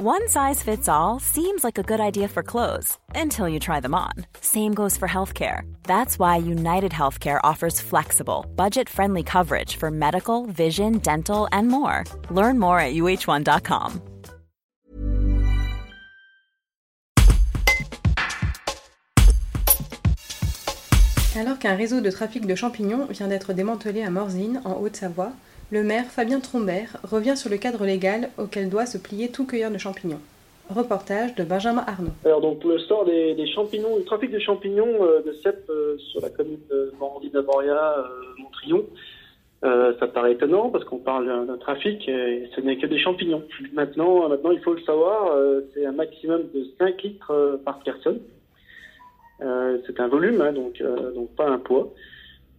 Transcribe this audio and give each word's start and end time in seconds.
One 0.00 0.28
size 0.28 0.62
fits 0.62 0.88
all 0.88 1.18
seems 1.18 1.64
like 1.64 1.76
a 1.76 1.82
good 1.82 1.98
idea 1.98 2.28
for 2.28 2.44
clothes 2.44 2.96
until 3.16 3.48
you 3.48 3.58
try 3.58 3.80
them 3.80 3.96
on. 3.96 4.12
Same 4.40 4.72
goes 4.72 4.96
for 4.96 5.08
healthcare. 5.08 5.62
That's 5.82 6.20
why 6.20 6.36
United 6.36 6.92
Healthcare 6.92 7.40
offers 7.42 7.80
flexible, 7.80 8.46
budget 8.54 8.88
friendly 8.88 9.24
coverage 9.24 9.74
for 9.74 9.90
medical, 9.90 10.46
vision, 10.46 10.98
dental, 10.98 11.48
and 11.50 11.66
more. 11.66 12.04
Learn 12.30 12.60
more 12.60 12.78
at 12.78 12.94
uh1.com. 12.94 14.00
Alors 21.34 21.58
qu'un 21.58 21.74
réseau 21.74 22.00
de 22.00 22.10
trafic 22.12 22.46
de 22.46 22.54
champignons 22.54 23.06
vient 23.06 23.26
d'être 23.26 23.52
démantelé 23.52 24.04
à 24.04 24.10
Morzine, 24.10 24.62
en 24.64 24.74
Haute-Savoie, 24.74 25.32
le 25.70 25.82
maire 25.82 26.06
Fabien 26.06 26.40
Trombert 26.40 26.96
revient 27.04 27.36
sur 27.36 27.50
le 27.50 27.58
cadre 27.58 27.84
légal 27.84 28.30
auquel 28.38 28.70
doit 28.70 28.86
se 28.86 28.96
plier 28.96 29.28
tout 29.28 29.46
cueilleur 29.46 29.70
de 29.70 29.76
champignons. 29.76 30.20
Reportage 30.70 31.34
de 31.34 31.44
Benjamin 31.44 31.84
Arnaud. 31.86 32.12
Alors 32.24 32.40
donc 32.40 32.64
le 32.64 32.78
sort 32.78 33.04
des, 33.04 33.46
champignons, 33.54 33.96
le 33.96 34.04
trafic 34.04 34.30
de 34.30 34.38
champignons 34.38 35.02
euh, 35.02 35.22
de 35.22 35.32
cèpe 35.32 35.66
euh, 35.68 35.98
sur 35.98 36.20
la 36.22 36.30
commune 36.30 36.60
de 36.70 36.92
Morandine-Aboria, 36.98 37.98
euh, 37.98 38.02
Montrion, 38.38 38.84
ça 39.62 40.06
paraît 40.06 40.32
étonnant 40.32 40.70
parce 40.70 40.84
qu'on 40.84 40.98
parle 40.98 41.26
d'un 41.46 41.56
trafic 41.58 42.08
et 42.08 42.48
ce 42.54 42.60
n'est 42.60 42.78
que 42.78 42.86
des 42.86 42.98
champignons. 42.98 43.42
Maintenant, 43.72 44.28
maintenant 44.28 44.52
il 44.52 44.60
faut 44.60 44.72
le 44.72 44.80
savoir, 44.82 45.36
c'est 45.74 45.84
un 45.84 45.92
maximum 45.92 46.42
de 46.54 46.64
5 46.78 47.02
litres 47.02 47.60
par 47.64 47.80
personne. 47.80 48.20
c'est 49.40 49.98
un 49.98 50.06
volume, 50.06 50.40
hein, 50.40 50.52
donc, 50.52 50.80
donc 51.14 51.34
pas 51.34 51.48
un 51.48 51.58
poids. 51.58 51.92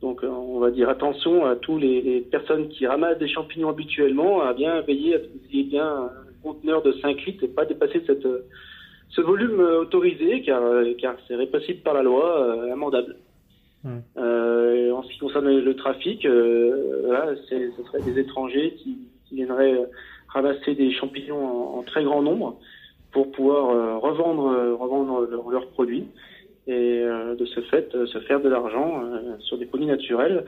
Donc 0.02 0.24
on 0.24 0.60
va 0.60 0.72
dire 0.72 0.90
attention 0.90 1.46
à 1.46 1.56
tous 1.56 1.78
les, 1.78 2.22
personnes 2.32 2.70
qui 2.70 2.88
ramassent 2.88 3.20
des 3.20 3.28
champignons 3.28 3.70
habituellement, 3.70 4.42
à 4.42 4.54
bien 4.54 4.82
veiller 4.82 5.16
à 5.16 5.20
ce 5.20 5.26
qu'il 5.26 5.60
y 5.60 5.62
ait 5.62 5.70
bien 5.70 5.86
un 5.86 6.12
conteneur 6.42 6.82
de 6.82 6.94
5 6.94 7.26
litres 7.26 7.44
et 7.44 7.50
pas 7.50 7.66
dépasser 7.66 8.02
cette, 8.08 8.28
ce 9.10 9.22
volume 9.22 9.60
autorisé 9.60 10.42
car, 10.42 10.62
car 11.00 11.16
c'est 11.28 11.36
répressible 11.36 11.82
par 11.82 11.94
la 11.94 12.04
loi, 12.04 12.72
amendable. 12.72 13.18
Euh, 14.18 14.92
en 14.92 15.04
ce 15.04 15.10
qui 15.10 15.20
concerne 15.20 15.48
le, 15.48 15.76
trafic, 15.76 16.26
euh, 16.26 17.36
ce 17.50 17.84
serait 17.84 18.02
des 18.02 18.20
étrangers 18.20 18.74
qui, 18.78 18.98
viendraient 19.32 19.78
ramasser 20.30 20.74
des 20.74 20.92
champignons 20.92 21.78
en, 21.78 21.84
très 21.84 22.04
grand 22.04 22.24
nombre 22.24 22.58
pour 23.12 23.32
pouvoir 23.32 23.70
euh, 23.70 23.98
revendre, 23.98 24.76
revendre 24.80 25.28
leurs 25.52 25.68
produits 25.68 26.08
et 26.66 26.99
de 27.36 27.46
ce 27.46 27.62
fait 27.62 27.90
se 27.92 28.20
faire 28.22 28.42
de 28.42 28.50
l'argent 28.50 29.04
sur 29.40 29.58
des 29.58 29.66
produits 29.66 29.88
naturels, 29.88 30.46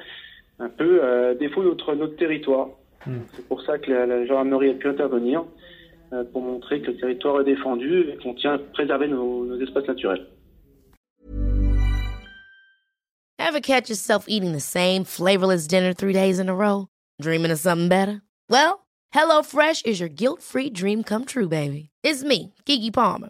un 0.59 0.69
peu 0.69 1.03
à 1.03 1.33
défaut 1.35 1.63
de 1.63 1.69
notre, 1.69 1.95
notre 1.95 2.15
territoire. 2.15 2.69
Hmm. 3.05 3.19
C'est 3.33 3.47
pour 3.47 3.61
ça 3.63 3.77
que 3.77 3.91
la, 3.91 4.25
gendarmerie 4.25 4.69
a 4.69 4.73
pu 4.73 4.87
intervenir 4.87 5.43
pour 6.31 6.41
montrer 6.41 6.81
que 6.81 6.91
le 6.91 6.97
territoire 6.97 7.41
est 7.41 7.45
défendu 7.45 8.05
et 8.11 8.17
qu'on 8.17 8.33
tient 8.33 8.53
à 8.53 8.57
préserver 8.57 9.07
nos, 9.07 9.45
nos 9.45 9.59
espaces 9.59 9.87
naturels. 9.87 10.27
Ever 13.39 13.59
catch 13.59 13.89
yourself 13.89 14.25
eating 14.29 14.53
the 14.53 14.61
same 14.61 15.03
flavorless 15.03 15.67
dinner 15.67 15.93
three 15.93 16.13
days 16.13 16.39
in 16.39 16.47
a 16.47 16.55
row? 16.55 16.87
Dreaming 17.19 17.51
of 17.51 17.59
something 17.59 17.89
better? 17.89 18.21
Well, 18.49 18.85
HelloFresh 19.13 19.85
is 19.85 19.99
your 19.99 20.09
guilt-free 20.09 20.69
dream 20.69 21.03
come 21.03 21.25
true, 21.25 21.49
baby. 21.49 21.89
It's 22.03 22.23
me, 22.23 22.53
Kiki 22.65 22.91
Palmer. 22.91 23.29